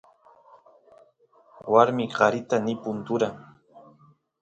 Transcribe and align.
warmi 1.73 2.05
qarita 2.17 2.57
nipun 2.65 2.97
tura 3.07 3.29